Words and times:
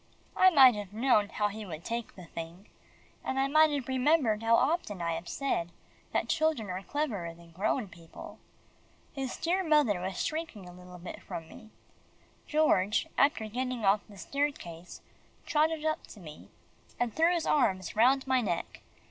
I 0.35 0.49
might 0.49 0.73
have 0.73 0.93
known 0.93 1.29
how 1.29 1.49
he 1.49 1.63
would 1.63 1.85
take 1.85 2.15
the 2.15 2.25
thing, 2.25 2.67
and 3.23 3.37
I 3.37 3.47
might 3.47 3.69
have 3.69 3.87
remembered 3.87 4.41
how 4.41 4.55
often 4.55 4.99
I 4.99 5.13
have 5.13 5.29
said, 5.29 5.71
that 6.11 6.27
children 6.27 6.71
are 6.71 6.81
cleverer 6.81 7.35
than 7.35 7.51
grown 7.51 7.87
people. 7.87 8.39
His 9.13 9.37
dear 9.37 9.63
mother 9.63 9.99
was 10.01 10.25
shrinking 10.25 10.67
a 10.67 10.73
little 10.73 10.97
bit 10.97 11.21
from 11.21 11.47
me. 11.47 11.69
George, 12.47 13.05
after 13.15 13.45
getting 13.47 13.85
off 13.85 14.01
the 14.09 14.17
staircase, 14.17 15.01
trotted 15.45 15.85
up 15.85 16.07
to 16.07 16.19
me, 16.19 16.49
and 16.99 17.13
threw 17.15 17.31
his 17.31 17.45
arms 17.45 17.95
round 17.95 18.25
my 18.25 18.41
neck. 18.41 18.81